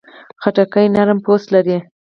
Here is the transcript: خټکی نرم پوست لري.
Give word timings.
خټکی 0.41 0.85
نرم 0.95 1.19
پوست 1.25 1.47
لري. 1.53 1.77